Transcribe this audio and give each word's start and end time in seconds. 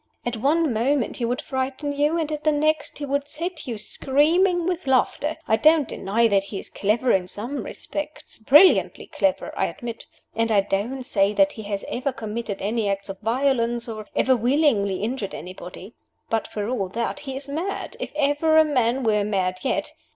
At 0.25 0.35
one 0.37 0.73
moment 0.73 1.17
he 1.17 1.25
would 1.25 1.43
frighten 1.43 1.93
you, 1.93 2.17
and 2.17 2.31
at 2.31 2.43
the 2.43 2.51
next 2.51 2.97
he 2.97 3.05
would 3.05 3.27
set 3.27 3.67
you 3.67 3.77
screaming 3.77 4.65
with 4.65 4.87
laughter. 4.87 5.37
I 5.47 5.57
don't 5.57 5.87
deny 5.87 6.27
that 6.27 6.45
he 6.45 6.57
is 6.57 6.71
clever 6.71 7.11
in 7.11 7.27
some 7.27 7.61
respects 7.61 8.39
brilliantly 8.39 9.05
clever, 9.05 9.53
I 9.55 9.67
admit. 9.67 10.07
And 10.35 10.51
I 10.51 10.61
don't 10.61 11.03
say 11.03 11.33
that 11.33 11.51
he 11.51 11.61
has 11.69 11.85
ever 11.87 12.11
committed 12.11 12.63
any 12.63 12.89
acts 12.89 13.09
of 13.09 13.19
violence, 13.19 13.87
or 13.87 14.07
ever 14.15 14.35
willingly 14.35 15.03
injured 15.03 15.35
anybody. 15.35 15.93
But, 16.31 16.47
for 16.47 16.67
all 16.67 16.89
that, 16.89 17.19
he 17.19 17.35
is 17.35 17.47
mad, 17.47 17.95
if 17.99 18.09
ever 18.15 18.57
a 18.57 18.65
man 18.65 19.03
were 19.03 19.23
mad 19.23 19.59
yet. 19.61 19.91